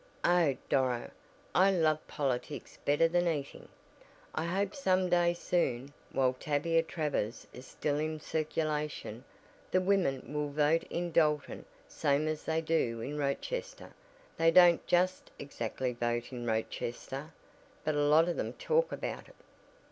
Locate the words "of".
18.27-18.37